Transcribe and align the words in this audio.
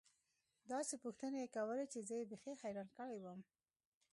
داسې 0.71 0.93
پوښتنې 1.03 1.37
يې 1.43 1.47
کولې 1.55 1.85
چې 1.93 1.99
زه 2.07 2.13
يې 2.19 2.29
بيخي 2.31 2.53
حيران 2.63 2.89
کړى 2.97 3.17
وم. 3.21 3.39